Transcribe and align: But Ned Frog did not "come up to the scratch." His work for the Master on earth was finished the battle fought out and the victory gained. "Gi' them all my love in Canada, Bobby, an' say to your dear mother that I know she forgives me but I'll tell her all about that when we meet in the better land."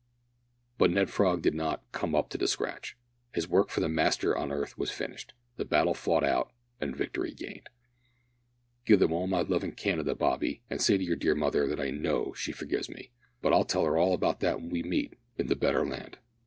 But 0.79 0.89
Ned 0.89 1.11
Frog 1.11 1.43
did 1.43 1.53
not 1.53 1.83
"come 1.91 2.15
up 2.15 2.29
to 2.31 2.37
the 2.39 2.47
scratch." 2.47 2.97
His 3.33 3.47
work 3.47 3.69
for 3.69 3.81
the 3.81 3.87
Master 3.87 4.35
on 4.35 4.51
earth 4.51 4.75
was 4.75 4.89
finished 4.89 5.35
the 5.57 5.63
battle 5.63 5.93
fought 5.93 6.23
out 6.23 6.51
and 6.79 6.91
the 6.91 6.97
victory 6.97 7.35
gained. 7.35 7.69
"Gi' 8.87 8.95
them 8.95 9.11
all 9.13 9.27
my 9.27 9.41
love 9.41 9.63
in 9.63 9.73
Canada, 9.73 10.15
Bobby, 10.15 10.63
an' 10.71 10.79
say 10.79 10.97
to 10.97 11.03
your 11.03 11.17
dear 11.17 11.35
mother 11.35 11.67
that 11.67 11.79
I 11.79 11.91
know 11.91 12.33
she 12.33 12.51
forgives 12.51 12.89
me 12.89 13.11
but 13.43 13.53
I'll 13.53 13.63
tell 13.63 13.85
her 13.85 13.95
all 13.95 14.15
about 14.15 14.39
that 14.39 14.57
when 14.59 14.71
we 14.71 14.81
meet 14.81 15.19
in 15.37 15.45
the 15.45 15.55
better 15.55 15.85
land." 15.85 16.17